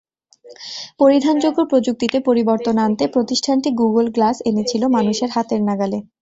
[0.99, 5.99] পরিধানযোগ্য প্রযুক্তিতে পরিবর্তন আনতে প্রতিষ্ঠানটি গুগল গ্লাস এনেছিল মানুষের হাতের নাগালে।